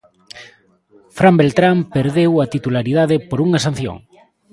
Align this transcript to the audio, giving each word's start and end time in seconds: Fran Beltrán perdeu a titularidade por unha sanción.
Fran 1.17 1.35
Beltrán 1.41 1.77
perdeu 1.95 2.31
a 2.39 2.45
titularidade 2.55 3.15
por 3.29 3.39
unha 3.45 3.63
sanción. 3.65 3.97